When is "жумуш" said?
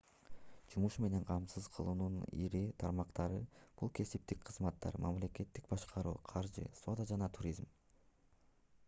0.75-0.95